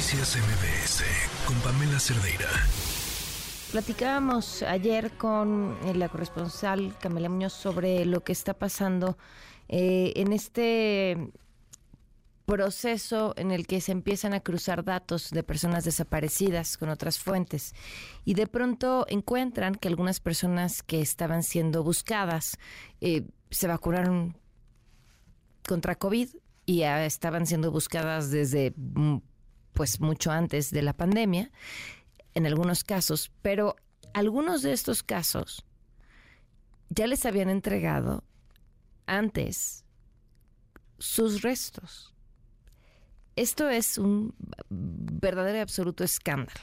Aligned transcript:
Noticias 0.00 0.34
MBS 0.34 1.04
con 1.46 1.56
Pamela 1.60 2.00
Cerdeira. 2.00 2.48
Platicábamos 3.70 4.62
ayer 4.62 5.10
con 5.18 5.76
eh, 5.84 5.94
la 5.94 6.08
corresponsal 6.08 6.96
Camila 6.98 7.28
Muñoz 7.28 7.52
sobre 7.52 8.06
lo 8.06 8.24
que 8.24 8.32
está 8.32 8.54
pasando 8.54 9.18
eh, 9.68 10.14
en 10.16 10.32
este 10.32 11.30
proceso 12.46 13.34
en 13.36 13.50
el 13.50 13.66
que 13.66 13.82
se 13.82 13.92
empiezan 13.92 14.32
a 14.32 14.40
cruzar 14.40 14.84
datos 14.84 15.28
de 15.32 15.42
personas 15.42 15.84
desaparecidas 15.84 16.78
con 16.78 16.88
otras 16.88 17.18
fuentes 17.18 17.74
y 18.24 18.32
de 18.32 18.46
pronto 18.46 19.04
encuentran 19.06 19.74
que 19.74 19.88
algunas 19.88 20.18
personas 20.18 20.82
que 20.82 21.02
estaban 21.02 21.42
siendo 21.42 21.84
buscadas 21.84 22.56
eh, 23.02 23.26
se 23.50 23.66
vacunaron 23.66 24.38
contra 25.68 25.94
COVID 25.94 26.30
y 26.64 26.84
estaban 26.84 27.44
siendo 27.44 27.70
buscadas 27.70 28.30
desde 28.30 28.72
mm, 28.76 29.18
pues 29.80 29.98
mucho 29.98 30.30
antes 30.30 30.70
de 30.72 30.82
la 30.82 30.92
pandemia 30.92 31.50
en 32.34 32.46
algunos 32.46 32.84
casos, 32.84 33.32
pero 33.40 33.76
algunos 34.12 34.60
de 34.60 34.74
estos 34.74 35.02
casos 35.02 35.64
ya 36.90 37.06
les 37.06 37.24
habían 37.24 37.48
entregado 37.48 38.22
antes 39.06 39.86
sus 40.98 41.40
restos. 41.40 42.14
Esto 43.36 43.70
es 43.70 43.96
un 43.96 44.34
verdadero 44.68 45.56
y 45.56 45.60
absoluto 45.62 46.04
escándalo. 46.04 46.60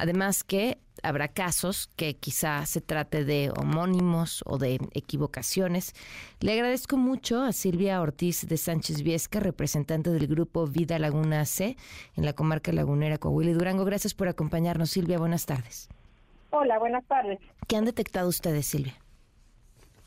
Además 0.00 0.44
que 0.44 0.78
habrá 1.02 1.28
casos 1.28 1.90
que 1.94 2.16
quizá 2.16 2.64
se 2.64 2.80
trate 2.80 3.26
de 3.26 3.50
homónimos 3.54 4.42
o 4.46 4.56
de 4.56 4.78
equivocaciones. 4.94 5.92
Le 6.40 6.54
agradezco 6.54 6.96
mucho 6.96 7.42
a 7.42 7.52
Silvia 7.52 8.00
Ortiz 8.00 8.48
de 8.48 8.56
Sánchez 8.56 9.02
Viesca, 9.02 9.40
representante 9.40 10.08
del 10.08 10.26
grupo 10.26 10.66
Vida 10.66 10.98
Laguna 10.98 11.44
C 11.44 11.76
en 12.16 12.24
la 12.24 12.32
comarca 12.32 12.72
lagunera 12.72 13.18
Coahuila 13.18 13.50
y 13.50 13.54
Durango. 13.54 13.84
Gracias 13.84 14.14
por 14.14 14.28
acompañarnos, 14.28 14.88
Silvia. 14.88 15.18
Buenas 15.18 15.44
tardes. 15.44 15.90
Hola, 16.48 16.78
buenas 16.78 17.04
tardes. 17.04 17.38
¿Qué 17.68 17.76
han 17.76 17.84
detectado 17.84 18.26
ustedes, 18.26 18.64
Silvia? 18.64 18.94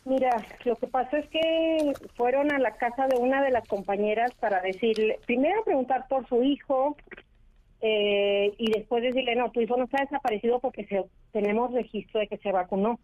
Mira, 0.05 0.44
lo 0.66 0.75
que 0.75 0.88
pasa 0.88 1.19
es 1.19 1.30
que 1.30 1.94
fueron 2.16 2.52
a 2.52 2.57
la 2.57 2.72
casa 2.78 3.07
de 3.07 3.16
una 3.17 3.44
de 3.44 3.52
las 3.52 3.66
compañeras 3.67 4.33
para 4.39 4.59
decirle, 4.59 5.19
primero 5.28 5.63
preguntar 5.63 6.07
por 6.09 6.28
su 6.28 6.41
hijo, 6.41 6.97
eh, 7.86 8.53
y 8.58 8.72
después 8.72 9.03
decirle, 9.03 9.36
no, 9.36 9.52
tu 9.52 9.59
hijo 9.59 9.76
no 9.76 9.84
está 9.84 10.02
desaparecido 10.02 10.59
porque 10.59 10.86
se, 10.86 11.03
tenemos 11.34 11.73
registro 11.73 12.22
de 12.22 12.28
que 12.28 12.38
se 12.38 12.53
vacunó. 12.53 12.98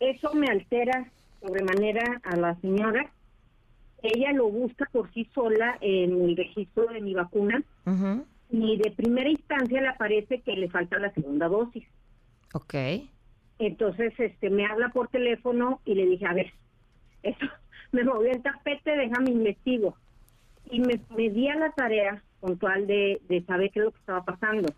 Eso 0.00 0.32
me 0.32 0.46
altera 0.46 1.10
sobremanera 1.42 2.22
a 2.24 2.36
la 2.36 2.54
señora. 2.62 3.12
Ella 4.02 4.32
lo 4.32 4.48
busca 4.48 4.88
por 4.90 5.12
sí 5.12 5.28
sola 5.34 5.76
en 5.82 6.22
el 6.22 6.38
registro 6.38 6.86
de 6.86 7.02
mi 7.02 7.12
vacuna 7.12 7.62
y 8.48 8.78
de 8.78 8.92
primera 8.92 9.28
instancia 9.28 9.82
le 9.82 9.88
aparece 9.88 10.40
que 10.40 10.56
le 10.56 10.70
falta 10.70 10.98
la 10.98 11.12
segunda 11.12 11.48
dosis. 11.48 11.84
Ok. 12.54 12.74
Entonces 13.58 14.14
este 14.18 14.48
me 14.48 14.64
habla 14.64 14.88
por 14.88 15.08
teléfono 15.08 15.82
y 15.84 15.96
le 15.96 16.06
dije, 16.06 16.24
a 16.24 16.32
ver, 16.32 16.50
eso 17.22 17.46
me 17.92 18.04
movió 18.04 18.30
el 18.30 18.40
tapete, 18.40 18.96
déjame 18.96 19.32
investigo. 19.32 19.96
Y 20.70 20.80
me, 20.80 20.98
me 21.14 21.28
di 21.28 21.48
a 21.48 21.56
la 21.56 21.72
tarea 21.72 22.22
puntual 22.40 22.86
de, 22.86 23.20
de 23.28 23.42
saber 23.44 23.70
qué 23.70 23.80
es 23.80 23.84
lo 23.86 23.92
que 23.92 23.98
estaba 23.98 24.24
pasando. 24.24 24.72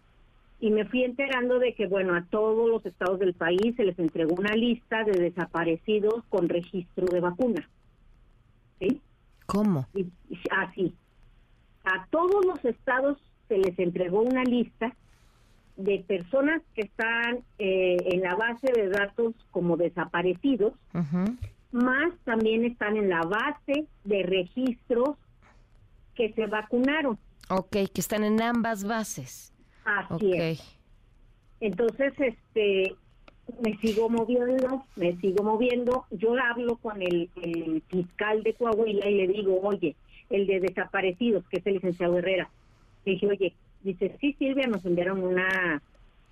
Y 0.61 0.71
me 0.71 0.85
fui 0.85 1.03
enterando 1.03 1.59
de 1.59 1.75
que, 1.75 1.87
bueno, 1.87 2.15
a 2.15 2.23
todos 2.23 2.69
los 2.69 2.87
estados 2.87 3.19
del 3.19 3.35
país 3.35 3.75
se 3.77 3.85
les 3.85 3.99
entregó 3.99 4.35
una 4.35 4.55
lista 4.55 5.03
de 5.05 5.13
desaparecidos 5.13 6.23
con 6.29 6.49
registro 6.49 7.07
de 7.07 7.21
vacuna. 7.21 7.69
¿Sí? 8.79 9.01
¿Cómo? 9.47 9.87
así. 10.51 10.95
a 11.85 12.07
todos 12.11 12.45
los 12.47 12.65
estados 12.65 13.19
se 13.49 13.59
les 13.59 13.79
entregó 13.79 14.23
una 14.23 14.45
lista 14.45 14.95
de 15.77 16.05
personas 16.07 16.63
que 16.75 16.83
están 16.83 17.41
eh, 17.59 17.97
en 18.13 18.21
la 18.23 18.35
base 18.35 18.73
de 18.73 18.89
datos 18.89 19.35
como 19.51 19.77
desaparecidos, 19.77 20.75
más 21.73 22.13
también 22.25 22.65
están 22.65 22.97
en 22.97 23.09
la 23.09 23.23
base 23.23 23.87
de 24.05 24.23
registros 24.23 25.17
que 26.15 26.33
se 26.35 26.47
vacunaron. 26.47 27.19
Ok, 27.49 27.77
que 27.93 28.01
están 28.01 28.25
en 28.25 28.41
ambas 28.41 28.85
bases. 28.85 29.53
Así 29.85 30.33
es. 30.35 30.79
Entonces, 31.61 32.13
este, 32.19 32.95
me 33.61 33.77
sigo 33.79 34.09
moviendo, 34.09 34.85
me 34.97 35.17
sigo 35.17 35.45
moviendo. 35.45 36.07
Yo 36.11 36.35
hablo 36.39 36.77
con 36.77 37.03
el, 37.03 37.31
fiscal 37.89 38.43
de 38.43 38.55
Coahuila 38.55 39.09
y 39.09 39.15
le 39.15 39.29
digo, 39.29 39.61
oye, 39.63 39.95
el 40.31 40.47
de 40.47 40.61
desaparecidos, 40.61 41.45
que 41.49 41.59
es 41.59 41.67
el 41.67 41.75
licenciado 41.75 42.19
Herrera. 42.19 42.49
Le 43.05 43.13
dije, 43.13 43.27
oye, 43.27 43.55
dice, 43.83 44.17
sí, 44.21 44.35
Silvia, 44.39 44.67
nos 44.67 44.85
enviaron 44.85 45.23
una, 45.23 45.83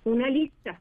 una 0.03 0.29
lista, 0.29 0.79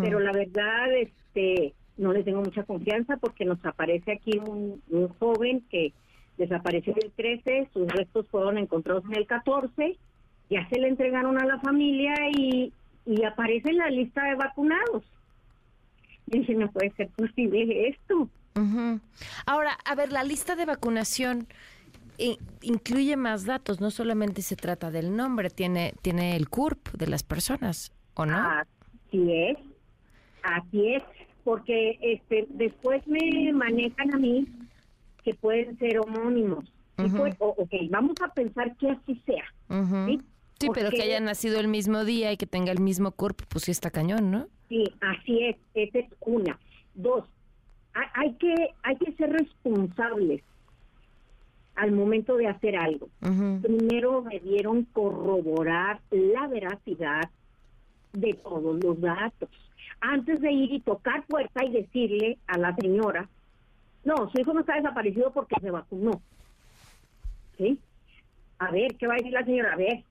pero 0.00 0.20
la 0.20 0.32
verdad, 0.32 0.92
este, 0.94 1.74
no 1.96 2.12
le 2.12 2.22
tengo 2.22 2.40
mucha 2.40 2.64
confianza 2.64 3.16
porque 3.18 3.44
nos 3.44 3.64
aparece 3.64 4.12
aquí 4.12 4.38
un, 4.38 4.82
un 4.88 5.08
joven 5.08 5.62
que 5.70 5.92
desapareció 6.36 6.94
el 6.96 7.12
13, 7.12 7.68
sus 7.72 7.86
restos 7.88 8.26
fueron 8.30 8.58
encontrados 8.58 9.04
en 9.06 9.16
el 9.16 9.26
14, 9.26 9.96
ya 10.50 10.68
se 10.68 10.78
le 10.78 10.88
entregaron 10.88 11.40
a 11.40 11.46
la 11.46 11.58
familia 11.60 12.14
y, 12.36 12.72
y 13.06 13.24
aparece 13.24 13.70
en 13.70 13.78
la 13.78 13.90
lista 13.90 14.24
de 14.24 14.34
vacunados. 14.34 15.04
Y 16.26 16.38
dije, 16.38 16.54
no 16.54 16.70
puede 16.70 16.90
ser 16.92 17.08
posible 17.10 17.88
esto. 17.88 18.28
Ahora, 19.46 19.76
a 19.84 19.94
ver, 19.94 20.12
la 20.12 20.22
lista 20.22 20.54
de 20.54 20.64
vacunación 20.64 21.48
eh, 22.18 22.36
incluye 22.62 23.16
más 23.16 23.44
datos, 23.44 23.80
no 23.80 23.90
solamente 23.90 24.42
se 24.42 24.54
trata 24.54 24.90
del 24.90 25.16
nombre, 25.16 25.50
tiene, 25.50 25.94
tiene 26.02 26.36
el 26.36 26.48
CURP 26.48 26.92
de 26.92 27.08
las 27.08 27.24
personas, 27.24 27.92
¿o 28.14 28.24
no? 28.24 28.36
Así 28.36 29.32
es, 29.32 29.58
así 30.44 30.94
es, 30.94 31.02
porque 31.42 31.98
este 32.00 32.46
después 32.50 33.04
me 33.08 33.52
manejan 33.52 34.14
a 34.14 34.18
mí 34.18 34.46
que 35.24 35.34
pueden 35.34 35.78
ser 35.78 35.98
homónimos. 35.98 36.64
ok, 37.38 37.72
vamos 37.90 38.16
a 38.22 38.28
pensar 38.32 38.76
que 38.76 38.90
así 38.90 39.20
sea. 39.26 39.44
¿sí? 40.06 40.20
pero 40.72 40.90
que 40.90 41.02
haya 41.02 41.20
nacido 41.20 41.58
el 41.60 41.68
mismo 41.68 42.04
día 42.04 42.32
y 42.32 42.36
que 42.36 42.46
tenga 42.46 42.72
el 42.72 42.80
mismo 42.80 43.10
cuerpo, 43.10 43.44
pues 43.48 43.64
sí 43.64 43.70
está 43.70 43.90
cañón, 43.90 44.30
¿no? 44.30 44.46
Sí, 44.68 44.84
así 45.00 45.44
es, 45.44 45.56
esa 45.74 45.98
es 45.98 46.06
una. 46.20 46.58
Dos, 46.94 47.24
hay 48.14 48.34
que, 48.34 48.54
hay 48.82 48.96
que 48.96 49.12
ser 49.12 49.30
responsables 49.30 50.42
al 51.74 51.92
momento 51.92 52.36
de 52.36 52.46
hacer 52.46 52.76
algo. 52.76 53.08
Primero 53.20 54.24
debieron 54.30 54.84
corroborar 54.84 56.00
la 56.10 56.46
veracidad 56.46 57.28
de 58.12 58.34
todos 58.34 58.82
los 58.82 59.00
datos. 59.00 59.48
Antes 60.00 60.40
de 60.40 60.52
ir 60.52 60.72
y 60.72 60.80
tocar 60.80 61.24
puerta 61.26 61.64
y 61.64 61.72
decirle 61.72 62.38
a 62.46 62.58
la 62.58 62.74
señora, 62.76 63.28
no, 64.04 64.30
su 64.30 64.40
hijo 64.40 64.52
no 64.52 64.60
está 64.60 64.76
desaparecido 64.76 65.32
porque 65.32 65.56
se 65.60 65.70
vacunó. 65.70 66.20
¿Sí? 67.56 67.78
A 68.58 68.70
ver, 68.70 68.96
¿qué 68.96 69.06
va 69.06 69.14
a 69.14 69.16
decir 69.16 69.32
la 69.32 69.44
señora? 69.44 69.72
A 69.72 69.76
ver, 69.76 70.04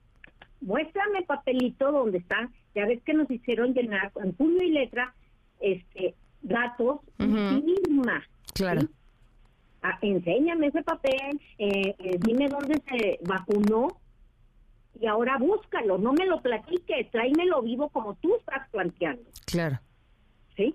muéstrame 0.60 1.18
el 1.18 1.24
papelito 1.24 1.92
donde 1.92 2.18
está. 2.18 2.48
Ya 2.74 2.86
ves 2.86 3.02
que 3.02 3.14
nos 3.14 3.30
hicieron 3.30 3.74
llenar 3.74 4.12
con 4.12 4.32
puño 4.32 4.62
y 4.62 4.70
letra 4.70 5.14
este 5.60 6.14
datos 6.42 7.00
y 7.18 7.24
firma. 7.24 8.22
Claro. 8.54 8.82
Ah, 9.82 9.98
enséñame 10.00 10.68
ese 10.68 10.82
papel, 10.82 11.40
eh, 11.58 11.94
eh, 11.98 12.18
dime 12.20 12.48
dónde 12.48 12.80
se 12.88 13.18
vacunó 13.22 13.88
y 14.98 15.06
ahora 15.06 15.36
búscalo, 15.38 15.98
no 15.98 16.12
me 16.12 16.26
lo 16.26 16.40
platiques, 16.40 17.10
tráemelo 17.10 17.62
vivo 17.62 17.88
como 17.90 18.14
tú 18.14 18.34
estás 18.36 18.68
planteando. 18.70 19.24
Claro. 19.46 19.78
¿Sí? 20.56 20.74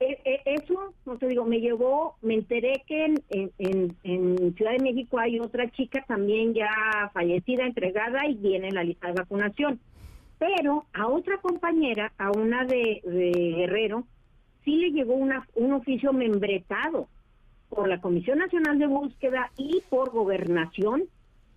Eh, 0.00 0.18
eh, 0.24 0.40
eso, 0.46 0.92
no 1.06 1.16
te 1.18 1.28
digo, 1.28 1.44
me 1.44 1.60
llevó, 1.60 2.16
me 2.20 2.34
enteré 2.34 2.82
que 2.86 3.14
en, 3.30 4.54
Ciudad 4.56 4.72
de 4.72 4.82
México 4.82 5.18
hay 5.18 5.38
otra 5.38 5.70
chica 5.70 6.04
también 6.06 6.52
ya 6.52 6.68
fallecida, 7.12 7.64
entregada 7.64 8.26
y 8.28 8.34
viene 8.34 8.68
en 8.68 8.74
la 8.74 8.84
lista 8.84 9.08
de 9.08 9.14
vacunación. 9.14 9.80
Pero 10.38 10.84
a 10.92 11.06
otra 11.06 11.38
compañera, 11.38 12.12
a 12.18 12.30
una 12.32 12.64
de, 12.64 13.00
Guerrero, 13.56 14.04
sí 14.64 14.76
le 14.76 14.90
llegó 14.90 15.14
una, 15.14 15.46
un 15.54 15.72
oficio 15.72 16.12
membretado 16.12 17.08
por 17.68 17.88
la 17.88 18.00
Comisión 18.00 18.38
Nacional 18.38 18.78
de 18.78 18.86
Búsqueda 18.86 19.50
y 19.56 19.80
por 19.88 20.10
Gobernación, 20.10 21.04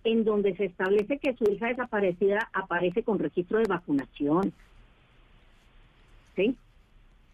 en 0.04 0.24
donde 0.24 0.56
se 0.56 0.66
establece 0.66 1.18
que 1.18 1.34
su 1.34 1.44
hija 1.50 1.68
desaparecida 1.68 2.48
aparece 2.52 3.02
con 3.02 3.18
registro 3.18 3.58
de 3.58 3.66
vacunación. 3.68 4.52
¿Sí? 6.36 6.56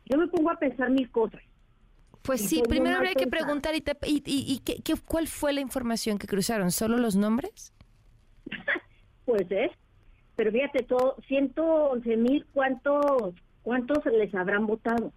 Yo 0.06 0.18
me 0.18 0.26
pongo 0.28 0.50
a 0.50 0.58
pensar 0.58 0.90
mil 0.90 1.10
cosas. 1.10 1.42
Pues 2.22 2.40
sí, 2.40 2.62
primero 2.66 2.96
habría 2.96 3.14
que 3.14 3.26
preguntar, 3.26 3.74
¿y, 3.74 3.82
y, 4.06 4.58
qué, 4.60 4.94
cuál 5.06 5.28
fue 5.28 5.52
la 5.52 5.60
información 5.60 6.18
que 6.18 6.26
cruzaron? 6.26 6.70
¿Solo 6.70 6.96
los 6.96 7.16
nombres? 7.16 7.74
pues 9.26 9.50
es, 9.50 9.70
pero 10.36 10.50
fíjate, 10.50 10.84
todo, 10.84 11.16
111 11.28 12.16
mil, 12.16 12.46
¿cuántos, 12.54 13.34
¿cuántos 13.62 14.04
les 14.06 14.34
habrán 14.34 14.66
votado? 14.66 15.12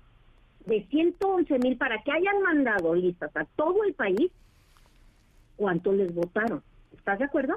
De 0.66 0.86
111 0.90 1.60
mil, 1.60 1.78
para 1.78 2.02
que 2.04 2.12
hayan 2.12 2.42
mandado 2.42 2.94
listas 2.94 3.34
a 3.38 3.46
todo 3.56 3.86
el 3.86 3.94
país, 3.94 4.30
¿cuántos 5.56 5.96
les 5.96 6.14
votaron? 6.14 6.62
¿Estás 6.94 7.20
de 7.20 7.26
acuerdo? 7.26 7.56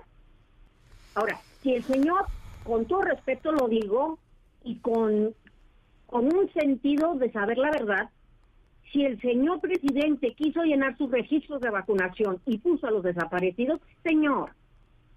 Ahora, 1.17 1.41
si 1.61 1.75
el 1.75 1.83
señor, 1.83 2.27
con 2.63 2.87
todo 2.87 3.03
respeto 3.03 3.51
lo 3.51 3.67
digo, 3.67 4.21
y 4.63 4.77
con, 4.77 5.35
con 6.11 6.25
un 6.27 6.53
sentido 6.53 7.15
de 7.15 7.31
saber 7.31 7.57
la 7.57 7.71
verdad, 7.71 8.11
si 8.93 9.05
el 9.05 9.21
señor 9.21 9.61
presidente 9.61 10.35
quiso 10.35 10.65
llenar 10.65 10.99
sus 10.99 11.09
registros 11.09 11.61
de 11.61 11.71
vacunación 11.71 12.41
y 12.47 12.59
puso 12.59 12.89
a 12.89 12.91
los 12.91 13.05
desaparecidos, 13.05 13.81
señor, 14.03 14.51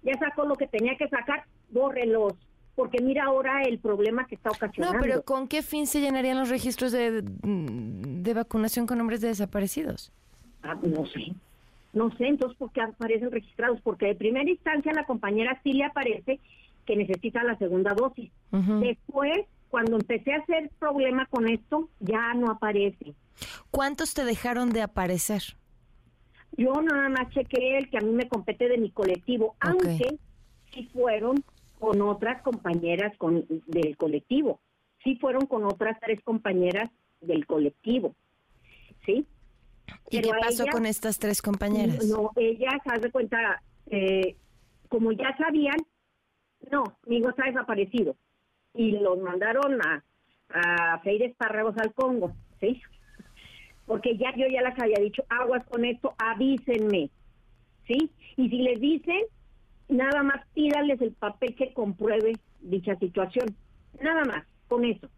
ya 0.04 0.16
sacó 0.20 0.44
lo 0.44 0.54
que 0.54 0.68
tenía 0.68 0.96
que 0.96 1.08
sacar, 1.08 1.44
bórrelos, 1.70 2.34
porque 2.76 3.02
mira 3.02 3.24
ahora 3.24 3.62
el 3.62 3.80
problema 3.80 4.24
que 4.28 4.36
está 4.36 4.50
ocasionando. 4.50 4.98
No, 4.98 5.02
pero 5.02 5.22
¿con 5.22 5.48
qué 5.48 5.62
fin 5.62 5.88
se 5.88 6.00
llenarían 6.00 6.38
los 6.38 6.48
registros 6.48 6.92
de, 6.92 7.22
de 7.22 8.34
vacunación 8.34 8.86
con 8.86 8.98
nombres 8.98 9.20
de 9.20 9.28
desaparecidos? 9.28 10.12
Ah, 10.62 10.76
no 10.80 11.04
sé. 11.06 11.34
No 11.92 12.10
sé, 12.16 12.26
entonces, 12.26 12.56
¿por 12.56 12.70
qué 12.70 12.82
aparecen 12.82 13.32
registrados? 13.32 13.80
Porque 13.80 14.06
de 14.06 14.14
primera 14.14 14.48
instancia 14.48 14.92
la 14.92 15.06
compañera 15.06 15.60
sí 15.64 15.72
le 15.72 15.84
aparece 15.84 16.38
que 16.86 16.96
necesita 16.96 17.42
la 17.42 17.56
segunda 17.56 17.94
dosis. 17.94 18.30
Después, 18.50 19.46
cuando 19.74 19.96
empecé 19.96 20.32
a 20.32 20.36
hacer 20.36 20.70
problema 20.78 21.26
con 21.26 21.48
esto, 21.48 21.88
ya 21.98 22.32
no 22.34 22.48
aparece. 22.52 23.12
¿Cuántos 23.72 24.14
te 24.14 24.24
dejaron 24.24 24.70
de 24.70 24.82
aparecer? 24.82 25.42
Yo 26.56 26.80
nada 26.80 27.08
más 27.08 27.28
chequé 27.30 27.78
el 27.78 27.90
que 27.90 27.98
a 27.98 28.00
mí 28.00 28.12
me 28.12 28.28
compete 28.28 28.68
de 28.68 28.78
mi 28.78 28.92
colectivo, 28.92 29.56
aunque 29.58 30.20
sí 30.72 30.88
fueron 30.92 31.42
con 31.80 32.00
otras 32.02 32.40
compañeras 32.42 33.16
con, 33.18 33.46
del 33.66 33.96
colectivo. 33.96 34.60
Sí 35.02 35.16
fueron 35.16 35.46
con 35.46 35.64
otras 35.64 35.98
tres 35.98 36.20
compañeras 36.22 36.88
del 37.20 37.44
colectivo. 37.44 38.14
¿Sí? 39.04 39.26
¿Y 40.08 40.20
qué 40.20 40.30
pasó 40.40 40.66
con 40.70 40.86
estas 40.86 41.18
tres 41.18 41.42
compañeras? 41.42 42.06
No, 42.06 42.30
ellas, 42.36 42.78
haz 42.84 43.02
de 43.02 43.10
cuenta, 43.10 43.60
eh, 43.86 44.36
como 44.88 45.10
ya 45.10 45.36
sabían, 45.36 45.78
no, 46.70 46.84
mi 47.06 47.16
hijo 47.16 47.30
está 47.30 47.46
desaparecido. 47.46 48.14
Y 48.74 48.92
los 48.92 49.18
mandaron 49.18 49.80
a, 49.82 50.02
a 50.50 50.98
Freire 51.00 51.26
Espárragos 51.26 51.76
al 51.78 51.92
Congo, 51.94 52.32
¿sí? 52.60 52.80
Porque 53.86 54.16
ya 54.16 54.34
yo 54.36 54.46
ya 54.48 54.62
les 54.62 54.78
había 54.78 54.98
dicho, 55.00 55.24
aguas 55.28 55.64
con 55.66 55.84
esto, 55.84 56.14
avísenme, 56.18 57.10
¿sí? 57.86 58.10
Y 58.36 58.48
si 58.48 58.58
les 58.58 58.80
dicen, 58.80 59.22
nada 59.88 60.22
más 60.22 60.46
tírales 60.54 61.00
el 61.00 61.12
papel 61.12 61.54
que 61.54 61.72
compruebe 61.72 62.32
dicha 62.60 62.96
situación. 62.96 63.54
Nada 64.00 64.24
más, 64.24 64.44
con 64.68 64.84
eso. 64.84 65.08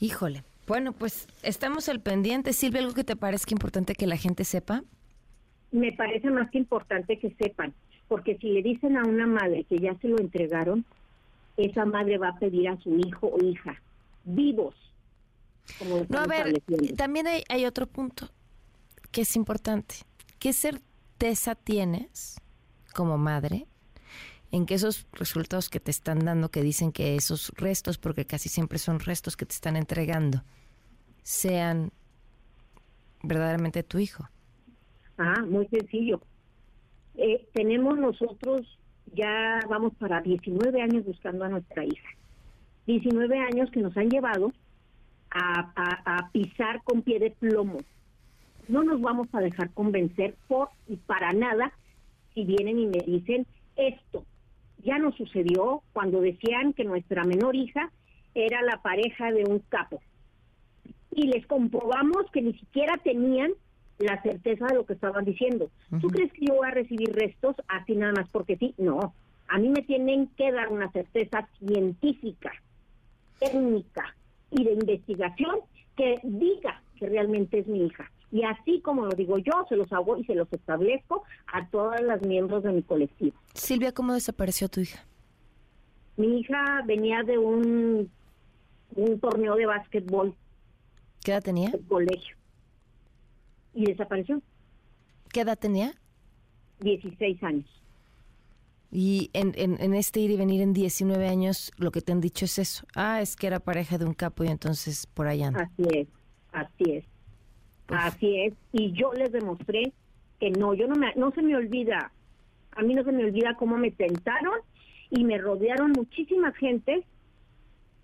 Híjole. 0.00 0.42
Bueno, 0.66 0.92
pues 0.92 1.28
estamos 1.42 1.88
al 1.88 2.00
pendiente. 2.00 2.52
Silvia, 2.52 2.80
¿algo 2.80 2.94
que 2.94 3.04
te 3.04 3.16
parezca 3.16 3.52
importante 3.52 3.94
que 3.94 4.06
la 4.06 4.16
gente 4.16 4.44
sepa? 4.44 4.82
Me 5.70 5.92
parece 5.92 6.30
más 6.30 6.50
que 6.50 6.58
importante 6.58 7.18
que 7.18 7.30
sepan, 7.34 7.74
porque 8.08 8.36
si 8.38 8.48
le 8.48 8.62
dicen 8.62 8.96
a 8.96 9.02
una 9.02 9.26
madre 9.26 9.64
que 9.64 9.78
ya 9.78 9.94
se 9.96 10.08
lo 10.08 10.18
entregaron, 10.18 10.84
esa 11.56 11.84
madre 11.84 12.18
va 12.18 12.28
a 12.28 12.38
pedir 12.38 12.68
a 12.68 12.78
su 12.80 12.96
hijo 12.98 13.28
o 13.28 13.44
hija 13.44 13.80
vivos. 14.24 14.74
Como 15.78 16.04
no, 16.08 16.18
a 16.18 16.26
ver, 16.26 16.62
también 16.96 17.26
hay, 17.26 17.44
hay 17.48 17.66
otro 17.66 17.86
punto 17.86 18.28
que 19.10 19.22
es 19.22 19.36
importante. 19.36 19.96
¿Qué 20.38 20.52
certeza 20.52 21.54
tienes 21.54 22.40
como 22.94 23.18
madre 23.18 23.66
en 24.50 24.66
que 24.66 24.74
esos 24.74 25.06
resultados 25.12 25.70
que 25.70 25.80
te 25.80 25.90
están 25.90 26.20
dando, 26.20 26.50
que 26.50 26.62
dicen 26.62 26.92
que 26.92 27.16
esos 27.16 27.52
restos, 27.56 27.98
porque 27.98 28.26
casi 28.26 28.48
siempre 28.48 28.78
son 28.78 29.00
restos 29.00 29.36
que 29.36 29.46
te 29.46 29.54
están 29.54 29.76
entregando, 29.76 30.42
sean 31.22 31.90
verdaderamente 33.22 33.82
tu 33.82 33.98
hijo? 33.98 34.28
Ah, 35.16 35.42
muy 35.46 35.66
sencillo. 35.68 36.20
Eh, 37.14 37.48
tenemos 37.52 37.98
nosotros, 37.98 38.66
ya 39.14 39.60
vamos 39.68 39.94
para 39.94 40.20
19 40.20 40.80
años 40.80 41.04
buscando 41.04 41.44
a 41.44 41.48
nuestra 41.48 41.84
hija. 41.84 42.08
19 42.86 43.38
años 43.38 43.70
que 43.70 43.80
nos 43.80 43.96
han 43.96 44.08
llevado 44.08 44.52
a, 45.30 46.30
pisar 46.32 46.82
con 46.82 47.02
pie 47.02 47.18
de 47.18 47.30
plomo. 47.30 47.78
No 48.68 48.82
nos 48.84 49.00
vamos 49.00 49.28
a 49.32 49.40
dejar 49.40 49.70
convencer 49.70 50.34
por 50.48 50.68
y 50.88 50.96
para 50.96 51.32
nada 51.32 51.72
si 52.34 52.44
vienen 52.44 52.78
y 52.78 52.86
me 52.86 53.00
dicen 53.04 53.46
esto. 53.76 54.24
Ya 54.84 54.98
nos 54.98 55.14
sucedió 55.16 55.82
cuando 55.92 56.20
decían 56.20 56.72
que 56.72 56.84
nuestra 56.84 57.24
menor 57.24 57.54
hija 57.54 57.90
era 58.34 58.62
la 58.62 58.82
pareja 58.82 59.30
de 59.30 59.44
un 59.44 59.60
capo. 59.68 60.00
Y 61.10 61.28
les 61.28 61.46
comprobamos 61.46 62.30
que 62.32 62.42
ni 62.42 62.54
siquiera 62.54 62.96
tenían 62.98 63.52
la 63.98 64.20
certeza 64.22 64.66
de 64.66 64.74
lo 64.74 64.86
que 64.86 64.94
estaban 64.94 65.24
diciendo. 65.24 65.70
¿Tú 66.00 66.08
crees 66.08 66.32
que 66.32 66.46
yo 66.46 66.54
voy 66.54 66.68
a 66.68 66.74
recibir 66.74 67.12
restos 67.12 67.56
así 67.68 67.94
nada 67.94 68.12
más 68.12 68.28
porque 68.30 68.56
sí? 68.56 68.74
No. 68.78 69.14
A 69.48 69.58
mí 69.58 69.68
me 69.68 69.82
tienen 69.82 70.28
que 70.36 70.50
dar 70.50 70.68
una 70.68 70.90
certeza 70.92 71.48
científica, 71.58 72.52
técnica 73.38 74.16
y 74.50 74.64
de 74.64 74.72
investigación 74.72 75.60
que 75.96 76.20
diga 76.22 76.82
que 76.98 77.08
realmente 77.08 77.58
es 77.58 77.66
mi 77.66 77.86
hija. 77.86 78.10
Y 78.30 78.44
así 78.44 78.80
como 78.80 79.04
lo 79.04 79.14
digo 79.14 79.36
yo, 79.38 79.66
se 79.68 79.76
los 79.76 79.92
hago 79.92 80.16
y 80.16 80.24
se 80.24 80.34
los 80.34 80.50
establezco 80.52 81.22
a 81.52 81.66
todas 81.68 82.00
las 82.00 82.22
miembros 82.22 82.62
de 82.62 82.72
mi 82.72 82.82
colectivo. 82.82 83.36
Silvia, 83.52 83.92
¿cómo 83.92 84.14
desapareció 84.14 84.68
tu 84.68 84.80
hija? 84.80 85.04
Mi 86.16 86.40
hija 86.40 86.82
venía 86.86 87.22
de 87.24 87.36
un, 87.36 88.10
un 88.96 89.20
torneo 89.20 89.54
de 89.56 89.66
básquetbol. 89.66 90.34
¿Qué 91.22 91.32
edad 91.32 91.42
tenía? 91.42 91.70
El 91.70 91.86
colegio. 91.86 92.36
Y 93.82 93.86
desapareció. 93.86 94.40
¿Qué 95.32 95.40
edad 95.40 95.58
tenía? 95.58 95.92
16 96.78 97.42
años. 97.42 97.82
Y 98.92 99.30
en, 99.32 99.54
en, 99.56 99.76
en, 99.80 99.92
este 99.94 100.20
ir 100.20 100.30
y 100.30 100.36
venir 100.36 100.60
en 100.60 100.72
19 100.72 101.26
años, 101.26 101.72
lo 101.78 101.90
que 101.90 102.00
te 102.00 102.12
han 102.12 102.20
dicho 102.20 102.44
es 102.44 102.60
eso. 102.60 102.86
Ah, 102.94 103.20
es 103.20 103.34
que 103.34 103.48
era 103.48 103.58
pareja 103.58 103.98
de 103.98 104.04
un 104.04 104.14
capo 104.14 104.44
y 104.44 104.48
entonces 104.48 105.08
por 105.08 105.26
allá 105.26 105.48
anda. 105.48 105.62
Así 105.62 105.98
es, 105.98 106.08
así 106.52 106.92
es. 106.92 107.04
Así 107.88 108.40
es, 108.42 108.54
y 108.72 108.92
yo 108.92 109.12
les 109.14 109.32
demostré 109.32 109.92
que 110.38 110.50
no, 110.50 110.74
yo 110.74 110.86
no 110.86 110.94
me, 110.94 111.12
no 111.16 111.32
se 111.32 111.42
me 111.42 111.56
olvida, 111.56 112.12
a 112.70 112.82
mí 112.82 112.94
no 112.94 113.02
se 113.02 113.10
me 113.10 113.24
olvida 113.24 113.56
cómo 113.56 113.76
me 113.76 113.90
tentaron 113.90 114.60
y 115.10 115.24
me 115.24 115.38
rodearon 115.38 115.90
muchísima 115.90 116.52
gente 116.52 117.04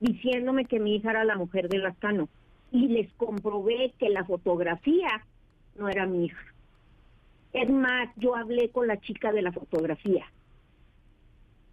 diciéndome 0.00 0.64
que 0.64 0.81
mi 0.81 0.96
hija 0.96 1.12
era 1.12 1.24
la 1.24 1.36
mujer 1.36 1.69
de 1.69 1.78
Lascano 1.78 2.28
y 2.72 2.88
les 2.88 3.12
comprobé 3.14 3.94
que 3.98 4.10
la 4.10 4.24
fotografía 4.24 5.24
no 5.78 5.88
era 5.88 6.06
mi 6.06 6.26
hija. 6.26 6.44
Es 7.52 7.70
más, 7.70 8.10
yo 8.16 8.36
hablé 8.36 8.70
con 8.70 8.86
la 8.86 9.00
chica 9.00 9.32
de 9.32 9.42
la 9.42 9.52
fotografía. 9.52 10.26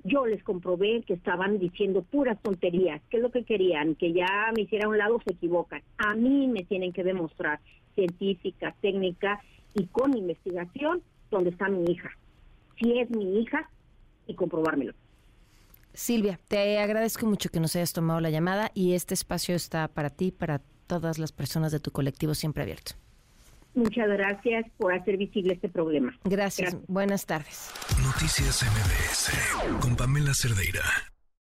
Yo 0.03 0.25
les 0.25 0.43
comprobé 0.43 1.03
que 1.03 1.13
estaban 1.13 1.57
diciendo 1.59 2.03
puras 2.03 2.39
tonterías. 2.41 3.01
¿Qué 3.09 3.17
es 3.17 3.23
lo 3.23 3.31
que 3.31 3.43
querían? 3.43 3.95
Que 3.95 4.13
ya 4.13 4.51
me 4.55 4.63
hiciera 4.63 4.87
un 4.87 4.97
lado, 4.97 5.19
se 5.25 5.33
equivocan. 5.33 5.81
A 5.97 6.13
mí 6.13 6.47
me 6.47 6.63
tienen 6.63 6.93
que 6.93 7.03
demostrar 7.03 7.59
científica, 7.95 8.75
técnica 8.81 9.41
y 9.73 9.87
con 9.87 10.15
investigación 10.15 11.01
dónde 11.31 11.49
está 11.49 11.67
mi 11.69 11.91
hija. 11.91 12.11
Si 12.79 12.99
es 12.99 13.09
mi 13.09 13.39
hija 13.39 13.69
y 14.27 14.35
comprobármelo. 14.35 14.93
Silvia, 15.93 16.39
te 16.47 16.77
agradezco 16.79 17.25
mucho 17.25 17.49
que 17.49 17.59
nos 17.59 17.75
hayas 17.75 17.93
tomado 17.93 18.19
la 18.19 18.29
llamada 18.29 18.69
y 18.73 18.93
este 18.93 19.13
espacio 19.13 19.55
está 19.55 19.87
para 19.87 20.09
ti, 20.09 20.31
para 20.31 20.61
todas 20.87 21.17
las 21.17 21.31
personas 21.31 21.71
de 21.71 21.79
tu 21.79 21.91
colectivo 21.91 22.35
siempre 22.35 22.63
abierto. 22.63 22.93
Muchas 23.75 24.07
gracias 24.07 24.65
por 24.77 24.93
hacer 24.93 25.17
visible 25.17 25.53
este 25.53 25.69
problema. 25.69 26.17
Gracias. 26.23 26.71
gracias. 26.71 26.87
Buenas 26.87 27.25
tardes. 27.25 27.71
Noticias 28.03 28.63
MBS 28.63 29.79
con 29.81 29.95
Pamela 29.95 30.33
Cerdeira. 30.33 30.83